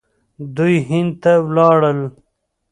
دوی 0.55 0.75
هند 0.89 1.11
ته 1.21 1.31
ولاړل. 1.47 1.99